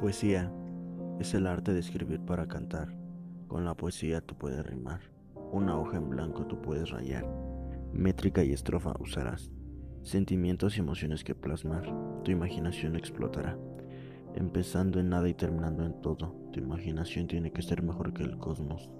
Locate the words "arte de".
1.46-1.80